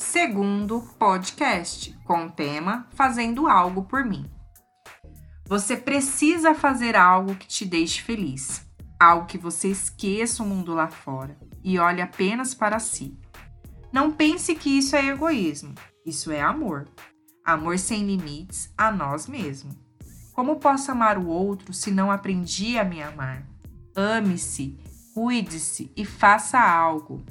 segundo 0.00 0.80
podcast 0.98 1.96
com 2.04 2.24
o 2.24 2.30
tema 2.30 2.88
Fazendo 2.94 3.46
Algo 3.46 3.84
por 3.84 4.02
Mim. 4.02 4.28
Você 5.46 5.76
precisa 5.76 6.54
fazer 6.54 6.96
algo 6.96 7.34
que 7.34 7.46
te 7.46 7.66
deixe 7.66 8.00
feliz, 8.00 8.66
algo 8.98 9.26
que 9.26 9.36
você 9.36 9.68
esqueça 9.68 10.42
o 10.42 10.46
mundo 10.46 10.74
lá 10.74 10.88
fora 10.88 11.38
e 11.62 11.78
olhe 11.78 12.00
apenas 12.00 12.54
para 12.54 12.78
si. 12.78 13.16
Não 13.92 14.10
pense 14.10 14.54
que 14.54 14.70
isso 14.70 14.96
é 14.96 15.06
egoísmo, 15.06 15.74
isso 16.04 16.32
é 16.32 16.40
amor. 16.40 16.88
Amor 17.44 17.78
sem 17.78 18.04
limites 18.04 18.72
a 18.76 18.90
nós 18.90 19.26
mesmos. 19.28 19.76
Como 20.32 20.56
posso 20.56 20.90
amar 20.90 21.18
o 21.18 21.28
outro 21.28 21.74
se 21.74 21.90
não 21.90 22.10
aprendi 22.10 22.78
a 22.78 22.84
me 22.84 23.02
amar? 23.02 23.46
Ame-se, 23.94 24.78
cuide-se 25.14 25.92
e 25.94 26.06
faça 26.06 26.58
algo. 26.58 27.22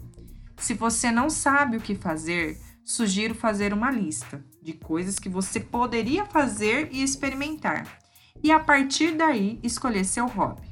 Se 0.60 0.74
você 0.74 1.10
não 1.10 1.30
sabe 1.30 1.78
o 1.78 1.82
que 1.82 1.96
fazer, 1.96 2.60
sugiro 2.84 3.34
fazer 3.34 3.74
uma 3.74 3.90
lista 3.90 4.44
de 4.62 4.74
coisas 4.74 5.18
que 5.18 5.30
você 5.30 5.60
poderia 5.60 6.26
fazer 6.26 6.90
e 6.92 7.02
experimentar, 7.02 7.88
e 8.44 8.52
a 8.52 8.60
partir 8.60 9.16
daí 9.16 9.60
escolher 9.64 10.04
seu 10.04 10.28
hobby. 10.28 10.70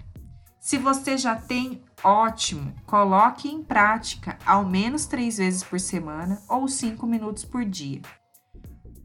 Se 0.60 0.78
você 0.78 1.18
já 1.18 1.36
tem, 1.36 1.82
ótimo, 2.04 2.76
coloque 2.86 3.48
em 3.48 3.64
prática 3.64 4.38
ao 4.46 4.66
menos 4.66 5.06
três 5.06 5.38
vezes 5.38 5.64
por 5.64 5.80
semana 5.80 6.42
ou 6.50 6.68
cinco 6.68 7.08
minutos 7.08 7.46
por 7.46 7.64
dia. 7.64 8.02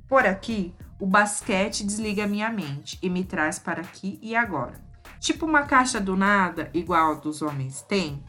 Por 0.09 0.27
aqui, 0.27 0.75
o 0.99 1.07
basquete 1.07 1.85
desliga 1.85 2.27
minha 2.27 2.51
mente 2.51 2.99
e 3.01 3.09
me 3.09 3.25
traz 3.25 3.59
para 3.59 3.81
aqui 3.81 4.19
e 4.21 4.35
agora. 4.35 4.81
Tipo 5.21 5.47
uma 5.47 5.63
caixa 5.63 6.01
do 6.01 6.17
nada, 6.17 6.69
igual 6.75 7.21
dos 7.21 7.43
homens 7.43 7.83
têm. 7.83 8.23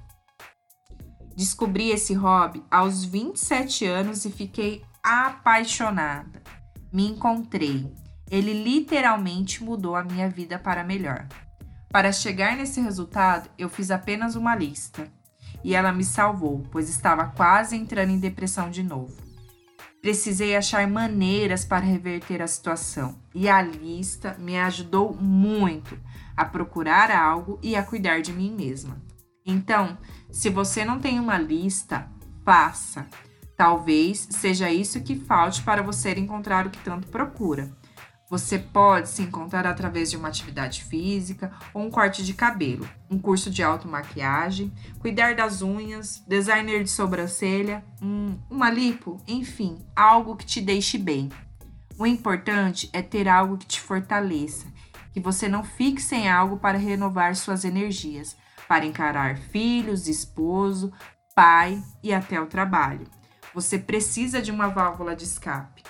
Descobri 1.36 1.90
esse 1.90 2.14
hobby 2.14 2.64
aos 2.70 3.04
27 3.04 3.86
anos 3.86 4.24
e 4.26 4.32
fiquei 4.32 4.84
apaixonada. 5.04 6.42
Me 6.92 7.08
encontrei. 7.08 7.92
Ele 8.30 8.54
literalmente 8.54 9.64
mudou 9.64 9.96
a 9.96 10.04
minha 10.04 10.30
vida 10.30 10.60
para 10.60 10.84
melhor. 10.84 11.28
Para 11.90 12.12
chegar 12.12 12.56
nesse 12.56 12.82
resultado, 12.82 13.50
eu 13.58 13.70
fiz 13.70 13.92
apenas 13.92 14.36
uma 14.36 14.56
lista. 14.56 15.12
E 15.64 15.76
ela 15.76 15.92
me 15.92 16.04
salvou, 16.04 16.64
pois 16.72 16.90
estava 16.90 17.28
quase 17.28 17.76
entrando 17.76 18.12
em 18.12 18.20
depressão 18.20 18.70
de 18.70 18.84
novo. 18.84 19.24
Precisei 20.04 20.54
achar 20.54 20.86
maneiras 20.86 21.64
para 21.64 21.86
reverter 21.86 22.42
a 22.42 22.48
situação 22.48 23.16
e 23.34 23.48
a 23.48 23.62
lista 23.62 24.36
me 24.38 24.60
ajudou 24.60 25.16
muito 25.16 25.98
a 26.36 26.44
procurar 26.44 27.10
algo 27.10 27.58
e 27.64 27.74
a 27.74 27.84
cuidar 27.84 28.22
de 28.22 28.34
mim 28.34 28.52
mesma. 28.54 29.02
Então, 29.46 29.98
se 30.32 30.50
você 30.50 30.86
não 30.86 31.00
tem 31.00 31.20
uma 31.20 31.38
lista, 31.38 32.10
faça. 32.46 33.08
Talvez 33.56 34.28
seja 34.32 34.72
isso 34.72 35.02
que 35.02 35.16
falte 35.16 35.62
para 35.62 35.84
você 35.84 36.12
encontrar 36.14 36.66
o 36.66 36.70
que 36.70 36.80
tanto 36.80 37.08
procura. 37.08 37.72
Você 38.30 38.58
pode 38.58 39.10
se 39.10 39.22
encontrar 39.22 39.68
através 39.68 40.10
de 40.10 40.18
uma 40.18 40.28
atividade 40.28 40.84
física 40.86 41.52
ou 41.72 41.84
um 41.84 41.92
corte 41.92 42.24
de 42.24 42.34
cabelo, 42.34 42.90
um 43.08 43.20
curso 43.20 43.52
de 43.52 43.62
automaquiagem, 43.62 44.74
cuidar 44.98 45.36
das 45.36 45.62
unhas, 45.62 46.24
designer 46.28 46.84
de 46.84 46.90
sobrancelha, 46.90 47.86
um, 48.02 48.36
uma 48.50 48.72
lipo, 48.72 49.22
enfim, 49.28 49.86
algo 49.96 50.36
que 50.36 50.48
te 50.48 50.62
deixe 50.62 50.98
bem. 50.98 51.30
O 51.96 52.08
importante 52.08 52.90
é 52.92 53.04
ter 53.04 53.28
algo 53.28 53.56
que 53.56 53.68
te 53.68 53.80
fortaleça, 53.80 54.66
que 55.14 55.20
você 55.20 55.48
não 55.48 55.64
fique 55.64 56.02
sem 56.02 56.28
algo 56.28 56.58
para 56.58 56.78
renovar 56.78 57.36
suas 57.36 57.64
energias, 57.64 58.36
para 58.68 58.86
encarar 58.86 59.38
filhos, 59.38 60.08
esposo, 60.08 60.92
pai 61.36 61.82
e 62.02 62.12
até 62.14 62.42
o 62.42 62.48
trabalho. 62.48 63.08
Você 63.54 63.78
precisa 63.78 64.42
de 64.42 64.52
uma 64.52 64.68
válvula 64.68 65.16
de 65.16 65.24
escape. 65.24 65.84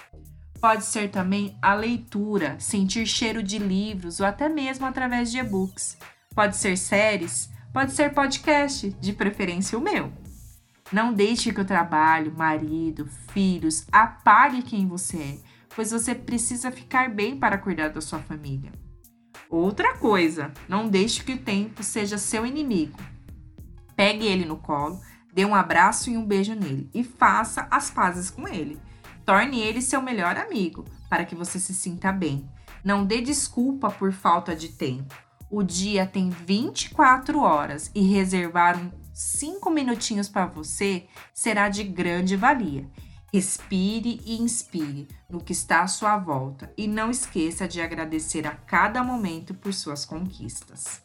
Pode 0.59 0.83
ser 0.83 1.09
também 1.09 1.57
a 1.61 1.73
leitura, 1.73 2.57
sentir 2.59 3.05
cheiro 3.05 3.41
de 3.41 3.57
livros 3.57 4.19
ou 4.19 4.25
até 4.25 4.49
mesmo 4.49 4.85
através 4.85 5.31
de 5.31 5.39
e-books. 5.39 5.97
Pode 6.35 6.57
ser 6.57 6.77
séries, 6.77 7.49
pode 7.71 7.93
ser 7.93 8.13
podcast, 8.13 8.89
de 8.99 9.13
preferência 9.13 9.77
o 9.77 9.81
meu. 9.81 10.11
Não 10.91 11.13
deixe 11.13 11.53
que 11.53 11.61
o 11.61 11.65
trabalho, 11.65 12.33
marido, 12.35 13.07
filhos 13.31 13.85
apague 13.91 14.61
quem 14.61 14.87
você 14.87 15.17
é, 15.17 15.37
pois 15.75 15.91
você 15.91 16.13
precisa 16.13 16.71
ficar 16.71 17.09
bem 17.09 17.37
para 17.37 17.57
cuidar 17.57 17.89
da 17.89 18.01
sua 18.01 18.19
família. 18.19 18.82
Outra 19.53 19.95
coisa, 19.95 20.51
não 20.67 20.89
deixe 20.89 21.23
que 21.23 21.33
o 21.33 21.37
tempo 21.37 21.83
seja 21.83 22.17
seu 22.17 22.43
inimigo. 22.43 22.97
Pegue 23.95 24.25
ele 24.25 24.45
no 24.45 24.57
colo, 24.57 24.99
dê 25.31 25.45
um 25.45 25.53
abraço 25.53 26.09
e 26.09 26.17
um 26.17 26.25
beijo 26.25 26.55
nele 26.55 26.89
e 26.91 27.03
faça 27.03 27.67
as 27.69 27.91
pazes 27.91 28.31
com 28.31 28.47
ele. 28.47 28.81
Torne 29.23 29.61
ele 29.61 29.79
seu 29.79 30.01
melhor 30.01 30.37
amigo, 30.37 30.85
para 31.07 31.23
que 31.23 31.35
você 31.35 31.59
se 31.59 31.71
sinta 31.71 32.11
bem. 32.11 32.49
Não 32.83 33.05
dê 33.05 33.21
desculpa 33.21 33.91
por 33.91 34.11
falta 34.11 34.55
de 34.55 34.69
tempo. 34.69 35.13
O 35.51 35.61
dia 35.61 36.07
tem 36.07 36.31
24 36.31 37.39
horas 37.39 37.91
e 37.93 38.01
reservar 38.01 38.75
uns 38.75 38.91
5 39.13 39.69
minutinhos 39.69 40.27
para 40.27 40.47
você 40.47 41.05
será 41.31 41.69
de 41.69 41.83
grande 41.83 42.35
valia. 42.35 42.89
Respire 43.33 44.21
e 44.27 44.39
inspire 44.39 45.07
no 45.27 45.43
que 45.43 45.53
está 45.53 45.81
à 45.81 45.87
sua 45.87 46.15
volta 46.17 46.71
e 46.77 46.87
não 46.87 47.09
esqueça 47.09 47.67
de 47.67 47.81
agradecer 47.81 48.45
a 48.45 48.51
cada 48.51 49.03
momento 49.03 49.55
por 49.55 49.73
suas 49.73 50.05
conquistas. 50.05 51.01